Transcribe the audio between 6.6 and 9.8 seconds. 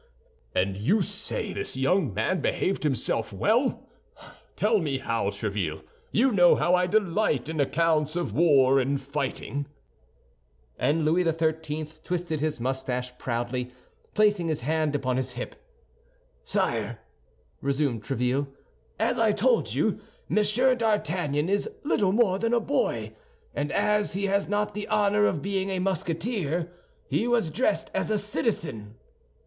I delight in accounts of war and fighting."